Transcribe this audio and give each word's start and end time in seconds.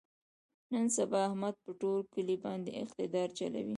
نن 0.71 0.85
سبا 0.97 1.19
احمد 1.29 1.55
په 1.63 1.71
ټول 1.81 1.99
کلي 2.13 2.37
باندې 2.45 2.71
اقتدار 2.83 3.27
چلوي. 3.39 3.69